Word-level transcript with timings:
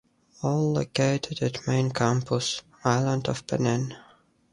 All 0.41 0.71
located 0.73 1.43
at 1.43 1.67
main 1.67 1.91
campus, 1.91 2.63
island 2.83 3.27
of 3.29 3.45
Penang. 3.45 3.93